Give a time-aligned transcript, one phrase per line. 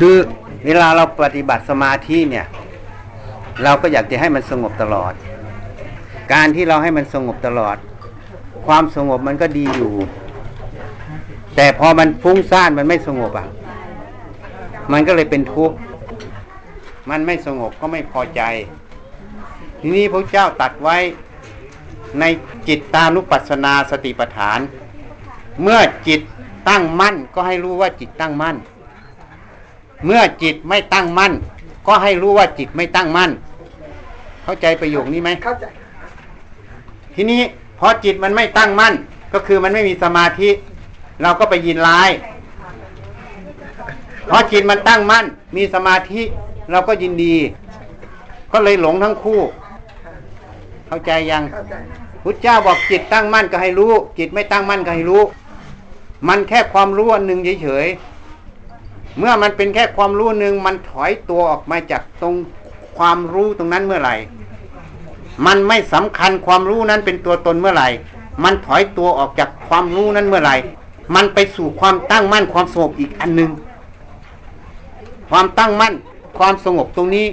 [0.00, 0.16] คือ
[0.64, 2.46] เวลาเราปฏิบัติสมาธิเนี่ย
[3.62, 5.12] เราก็อยากจะให้มันสงบตลอด
[6.32, 7.76] การที่เราให้มันสงบตลอด
[8.66, 9.92] ความสงบมันก็ดีอยู่
[11.56, 13.46] แต่พอมันฟุ้งซ่านมันไม่สงบอะ
[14.92, 15.76] มันก็เลยเป็นทุกข์
[17.10, 18.42] มันไม่สงบก็ไม่พอใจ
[19.80, 20.96] ทีนี้พระเจ้าตัดไว้
[22.20, 22.24] ใน
[22.68, 24.58] จิตตานุปัสสนาสติปัฏฐาน
[25.62, 26.20] เมื่อจิต
[26.68, 28.56] ตั้งมั่นก็ให้รู้ว่าจิตตั้งมั่น
[30.04, 31.32] เมื่อจิตไม่ตั้งมั่น
[31.86, 33.30] ก็ให้รู้ว่าจิตไม่ตั้งมั่น
[34.44, 35.64] เข้าใจประโยคนี้ไหมเข้าใจ
[37.14, 37.40] ทีนี้
[37.78, 38.94] พอจิตมันไม่ตั้งมั่น
[39.32, 40.48] ก็คือมันไม่มีสมาธิ
[41.22, 42.10] เราก็ไปยินร้าย
[44.30, 45.24] พอจิตมันตั้งมั่น
[45.56, 46.20] มีสมาธิ
[46.70, 47.36] เราก็ยินดี
[48.52, 49.40] ก็เลยหลงทั้งคู่
[50.86, 51.74] เข้าใจยังเข้าใจ
[52.22, 55.22] พุทธเจ้าบอกจิตตั้งมั่นก็ให้รู้ จิตไม่ตั้งมั่นก็ให้รู้
[56.28, 58.09] มันแค่ความรู้อันหนึ่งเฉยๆ
[59.18, 62.34] เมื่อมันเป็นแค่ความรู้หนึ่งมันถอยตัวออกมาจากตรง
[62.98, 64.14] ความรู้ตรงนั้นเมื่อไหร่
[65.46, 67.88] มันไม่สำคัญความรู้นั้นเป็นตัวตนเมื่อไหร่
[68.44, 70.56] มันถอยตัวออกจากความรู้นั้นเมื่อไหร่
[71.14, 73.50] มันไปสู่ความตั้งมั่นความสงบอีกอันหนึ่ง
[75.30, 75.94] ความตั้งมั่น
[76.38, 77.26] ความสงบตรงนี้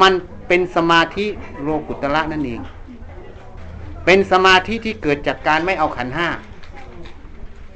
[0.00, 0.12] มัน
[0.48, 1.26] เป็นสมาธิ
[1.62, 2.60] โลกุตระนั่นเอง
[4.04, 6.28] เป็นสมาธิที่เกิดจากการไม่เอาขันห้า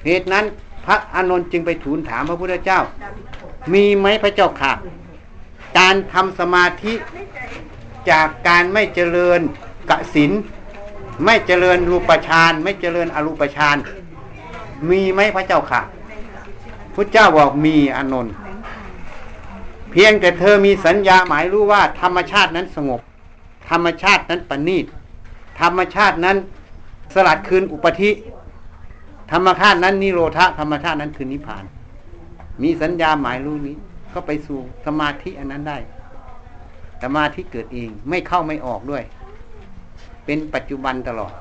[0.05, 0.45] เหตุนั้น
[0.87, 2.81] พระอานนท์จึงไปทูลถามพระพุทธเจ้า
[3.73, 4.73] มีไหมพระเจ้าค่ะ
[5.79, 6.95] การทำสมาธิ
[8.11, 9.41] จากการไม่เจริญ
[9.91, 10.31] กสิน
[11.25, 13.77] ไม่เจริญรูปฌานไม่เจริญอรูปฌาน
[14.91, 15.83] มีไหมพระเจ้าค่ะ
[16.95, 18.35] พุทธเจ้าบอกมีอานนท์
[19.91, 23.01] เพียงแต่เธอมีสัญญาหมายรู้ว่า ธรรมชาตินั้นสงบ
[23.71, 24.85] ธรรมชาตินั้นประณีต
[25.61, 26.37] ธรรมชาตินั้น
[27.15, 28.11] สลัดคืนอุปธิ
[29.33, 31.65] ธรรมชาตินั้นนิโรธะธรรมชาตินั้นคือนิพพาน
[32.63, 33.77] มีสัญญาหมายรู้นี้
[34.15, 35.79] ก็ไปสู่สมาธิอันนั้นได้
[37.03, 39.03] สมาธิเกิดเองไม่เข้าไม่ออกด้วย
[40.25, 41.33] เป็นปัจจุบันตลอด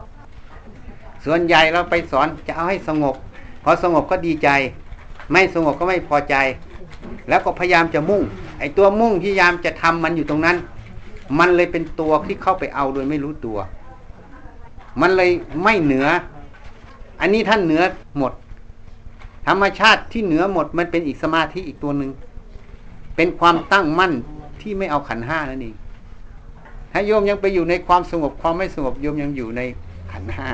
[1.26, 3.16] ส่วนใหญ่เราไปสอนจะเอาให้สงบ
[3.64, 4.50] พอสงบก็ดีใจ
[5.32, 6.36] ไม่สงบก็ไม่พอใจ
[7.30, 8.22] แล้วก็พยายามจะมุ่ง
[8.60, 10.58] ไอ้ตัวมุ่งพยายามจะทำมันอยู่ตรงนั้น
[11.40, 13.58] มันเลยเป็นตัวที่เข้าไปเอาโดยไม่รู้ตัว
[15.02, 15.32] มันเลย
[15.64, 16.08] ไม่เหนือ
[17.22, 17.84] อันนี้ท่านเหนือ
[18.18, 18.34] หมด
[19.48, 22.12] ธรรมชาติที่เหนือหมดมันเป็นอีกสมาธิอีกตัวหนึ่ง
[23.16, 24.14] เป็นความตั้งมั่น
[24.62, 25.76] ที่ไม่เอาขันห้านั่นเอง
[26.92, 29.62] ถ้าโยมยังไปอยู่ในความสงบความไม่สงบโยมยังอยู่ใน
[30.12, 30.50] ขันห้า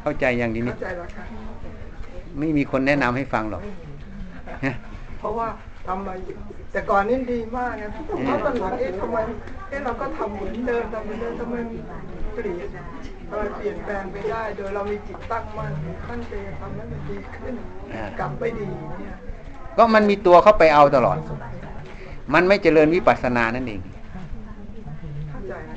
[0.00, 1.24] เข้าใจอย่างนี้เข้านี่ใจแล้วค่ะ
[2.38, 3.62] ไม่มีคนแนะนำให้ฟังหรอก
[4.64, 4.74] ฮะ
[5.18, 5.48] เพราะว่า
[5.86, 6.36] ทำมาอยู่
[6.72, 7.90] แต่ก่อนนี่ดีมากนะ
[8.24, 9.16] เพราะตอนหลังเอ๊ะทำไม
[9.68, 11.54] เอ๊ะเราก็ทำเหมือนเดิมทำเหมือนเดิมทำไม
[12.34, 12.68] เปลี่ยน
[13.28, 15.72] ทำไมเปลี่ยนแปลงไปได้ โดยเรามีจิตตั้งมั่น
[16.08, 17.54] ตั้งใจจะทำให้มันดีขึ้น
[18.20, 18.66] กลับไปดี
[18.98, 19.16] เนี่ย
[19.76, 21.18] ก็มันมีตัวเข้าไปเอาตลอด
[22.34, 23.80] มันไม่เจริญวิปัสสนานั่นเอง
[25.30, 25.76] เข้าใจนะ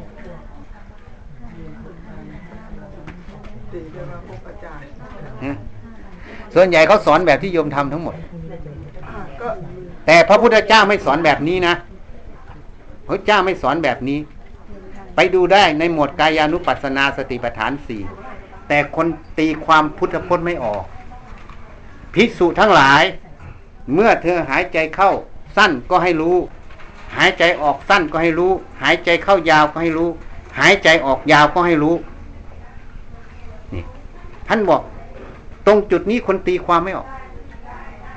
[3.74, 4.88] ดีจะมาพบอาจารย์
[5.46, 5.56] นะ
[6.56, 8.89] ส่วนใหญ่เขาสอนแบบที่โยมทำทั้งหมดอ่าก็
[10.06, 11.74] แต่พระพุทธเจ้าไม่สอนแบบนี้นะ
[13.08, 14.20] พระเจ้าไม่สอนแบบนี้
[15.16, 18.02] ไปดูได้ในหมวดกายานุปัสสนาสติปัฏฐานสี่
[18.68, 19.08] แต่คน
[19.40, 20.84] ตีความพุทธพจน์ไม่ออก
[22.14, 23.04] ภิกษุทั้งหลาย
[23.94, 25.12] เมื่อเธอหายใจเข้า
[25.58, 26.36] สั้นก็ให้รู้
[27.18, 30.10] หายใจออกสั้นก็ให้รู้ หายใจเข้ายาวก็ให้รู้
[30.60, 31.96] หายใจออกยาวก็ให้รู้
[33.74, 33.84] นี่
[34.48, 34.82] ท่านบอก
[35.66, 37.08] ตรงจุดนี้คนตีความไม่ออก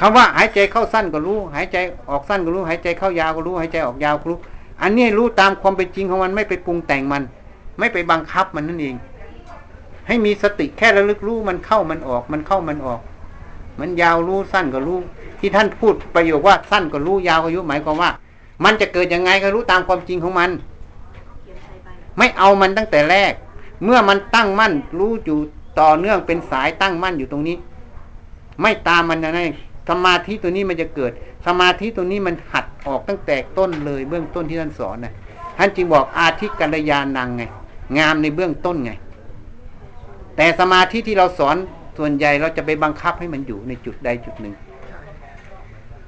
[0.04, 1.76] คำว่าหายใจเข้าสั้นก็รู้ หายใจ
[2.10, 4.38] ออกสั้นก็รู้ หายใจเข้ายาวก็รู้ หายใจออกยาวก็รู้
[4.82, 7.22] อันนี้รู้ตามความเป็นจริงของมันไม่ไปปรุงแต่งมัน
[7.78, 8.94] ไม่ไปบังคับมันนั่นเอง
[10.06, 13.00] ให้มีสติแค่ระลึกรู้มันเข้ามันออกมันเข้ามันออก
[13.80, 14.98] มันยาวรู้สั้นก็รู้
[15.40, 18.10] ที่ท่านพูดประโยคว่าสั้นก็รู้ยาวก็รู้หมายความว่า
[18.64, 20.50] มันจะเกิดยังไงก็รู้ตามความจริงของมัน
[22.18, 23.32] ไม่เอามันตั้งแต่แรก
[23.84, 25.38] เมื่อมันตั้งมั่นรู้อยู่
[25.80, 27.56] ต่อเนื่องเป็นสายตั้งมั่นอยู่ตรงนี้
[28.60, 29.48] ไม่ตามมันนะนี่
[29.88, 31.12] สมาธิตัวนี้มันจะเกิด
[31.46, 35.12] สมาธิตัวนี้มันหัดออกตั้งแต่ต้นเลยเบื้องต้นที่ท่านสอนนะ
[35.58, 37.42] ท่านจึงบอกอาทิกัลยานังไง
[37.98, 38.92] งามในเบื้องต้นไง
[40.36, 41.56] แต่สมาธิที่เราสอน
[41.98, 44.54] ส่วนใหญ่เราจะไปบังคับให้มันอยู่ในจุดใดจุดหนึ่ง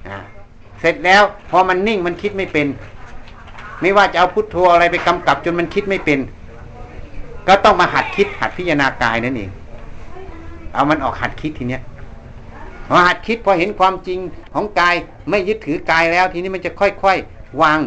[0.09, 0.19] อ่า
[0.81, 2.67] เสร็จแล้วพอมันนิ่งมันคิดไม่เป็น
[3.81, 6.19] ไม่ว่าจะเอาพุทโธอะไรไปกำกับจนมันคิดไม่เป็น
[7.49, 9.51] ก็ต้องมาหัดคิดหัดพิจารณากายนั่นเอง
[10.75, 11.83] เอามันออกหัดคิดทีเนี้ย
[12.91, 14.19] หัดคิดพอเห็นความจริง
[14.55, 14.95] ของกาย
[15.31, 17.79] ไม่ยึดถือกายแล้ว ทีนี้มันจะค่อยๆวาง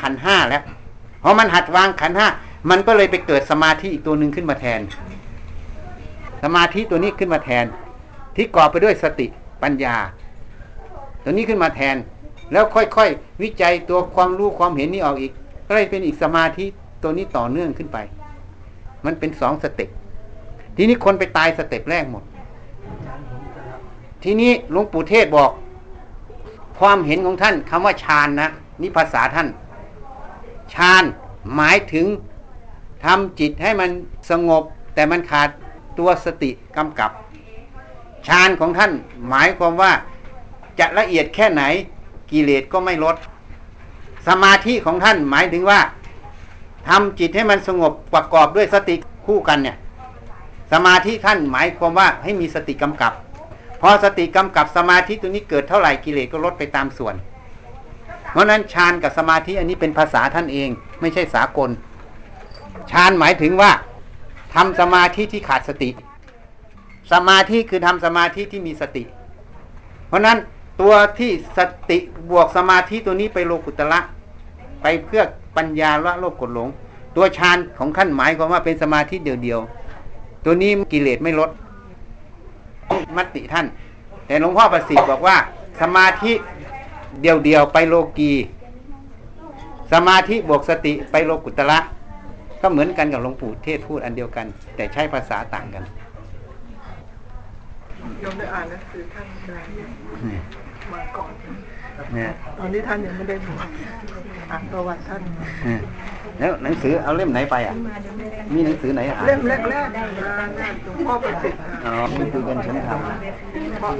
[0.00, 0.62] ขันห้าแล้ว
[1.22, 2.26] พอมันหัดวางขันห้า
[2.70, 4.80] มันก็เลยไปเกิดสมาธิอีกตัวหนึ่งขึ้นมาแทน
[6.42, 7.64] สมาธิตัวนี้ขึ้นมาแทน
[8.36, 9.26] ที่ก่อไปด้วยสติ
[9.62, 9.96] ปัญญา
[11.24, 11.96] ตัวนี้ขึ้นมาแทน
[12.52, 15.32] แล้วค่อยๆวิจัยตัวความรู้ความเห็นนี้ออกอีก
[15.66, 16.64] ก็เลยเป็นอีกสมาธิ
[17.02, 17.98] ตัวนี้ต่อเนื่องขึ้นไป
[19.04, 19.88] มันเป็นสองสเต็ป
[20.76, 22.22] ทีนี้คนไปตายสเต็ปแรกหมด
[24.26, 25.50] ทีนี้หลวงปู่เทศบอก
[26.78, 28.48] ความเห็นของท่านคำว่าฌานนะ
[28.80, 29.48] นี่ภาษาท่าน
[30.74, 31.04] ฌาน
[31.56, 32.06] หมายถึง
[33.04, 33.90] ทำจิตให้มัน
[34.30, 34.62] สงบ
[34.94, 35.48] แต่มันขาด
[35.98, 37.10] ตัวสติกำกับ
[38.26, 38.92] ฌานของท่าน
[39.28, 39.92] หมายความว่า
[40.78, 41.62] จะละเอียดแค่ไหน
[42.30, 43.16] กิเลสก็ไม่ลด
[44.28, 45.80] สมาธิของท่านหมายถึงว่า
[46.88, 48.94] ทำจิตให้มันสงบประกอบด้วยสติ
[49.26, 49.76] คู่กันเนี่ย
[50.72, 53.12] สมาธิท่านหมายความว่าให้มีสติกำกับ
[53.80, 57.14] พอสติกำกับสมาธิตัวนี้เกิดเท่าไหร่กิเลสก็ลดไปตามส่วน
[58.30, 60.68] เพราะนั้นฌานกับสมาธิอันนี้เป็นภาษาท่านเอง
[61.00, 61.70] ไม่ใช่สากล
[62.90, 63.70] ฌานหมายถึงว่า
[64.54, 65.90] ทำสมาธิที่ขาดสติ
[67.12, 69.04] สมาธิคือทำสมาธิที่มีสติ
[70.08, 70.38] เพราะนั้น
[70.80, 71.60] ตัวที่ส
[71.90, 71.98] ติ
[72.30, 74.00] บวกสมาธิตัวนี้ไปโลกุตละ
[74.82, 75.22] ไปเพื่อ
[75.56, 76.68] ปัญญาละโลภกดหลง
[77.16, 81.50] ตัวฌานของขั้นหมายความว่าเป็นสมาธิเดียวๆตัวนี้กิเลสไม่ลด
[83.16, 83.66] มติท่าน
[84.26, 85.36] แต่หลวงพ่อประสิทธิ์บอกว่า
[85.80, 86.32] สมาธิ
[87.22, 88.32] เดียวๆไปโลกี
[89.92, 91.78] สมาธิบวกสติไปโลกุตละ
[92.60, 94.46] ก็เหมือนกันกับหลวงปู่เทศพูดอันเดียวกัน
[94.76, 95.84] แต่ใช้ภาษาต่างกัน
[98.24, 99.58] ยมได้อ่านหนังสือท่านมา
[100.92, 101.32] มาก่อน
[102.14, 103.68] เนี่ยตอนนี้ท่านยังไม่ได้บวช
[104.50, 105.20] อ่านประวัติท่าน
[105.66, 105.80] เนี่ย
[106.38, 107.76] แล้วหนังสือเอาเล่มไหนไปอะ
[108.54, 110.34] มีหนังสือไหนอ่านเล่มแรกๆมา
[110.84, 112.90] หลวงพ่อประสิทธิ์อ๋อคุยคุยกันฉันท
[113.78, 113.92] เพราะ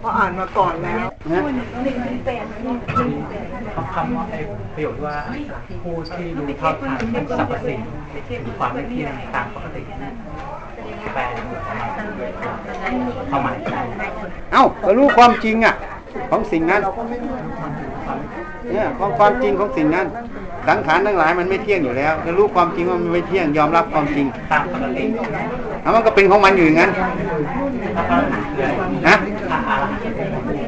[0.00, 1.42] เพราะอ่านมาก่อนแล้วำนะ
[3.94, 4.38] คำว่าไอ้
[4.74, 5.14] ประโยชน์ว่า
[5.82, 7.00] ผู้ที่รู้เท่าทัน
[7.38, 7.80] สรรพสิ่ง
[8.42, 9.82] หรือความไม่เที่ยงตามปกติ
[11.14, 11.22] แปล
[13.30, 13.74] ความหมายใจ
[14.52, 15.74] เอ้าก็รู้ความจริงอะ
[16.30, 17.32] ของสิ่งนั้นเราก็ไม่รู้
[18.72, 20.06] เนี่ยความความจริงของสิ่งนั้น
[20.68, 25.04] สังขารทั้งหลายมันไม่เที่ยงอยู่แล้วก็รู้ความจริงว่ามันไม่เที่ยงยอมรับความจริงตามปกติ
[25.82, 26.90] แล้วมันก็เป็นของมันอยู่อย่างนั้น
[27.94, 28.16] แล้วก็
[28.52, 29.16] คืออะไรนะ
[29.52, 29.58] อา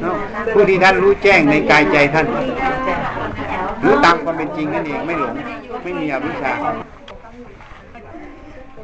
[0.01, 0.13] เอ้า
[0.53, 2.25] ผู้ที่ท่านรู้แจ้งในกายใจท่าน
[3.83, 5.33] รู้ตามความเป็นจริงนั่นเองไม่หลง
[5.83, 6.51] ไม่มีอวิชชา